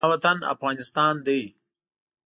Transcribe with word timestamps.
زما 0.03 0.09
وطن 0.13 0.37
افغانستان 0.53 1.13
ده 1.25 1.39